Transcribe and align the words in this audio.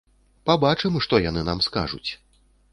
Пабачым, 0.49 0.97
што 1.07 1.21
яны 1.29 1.45
нам 1.53 1.63
скажуць. 1.69 2.05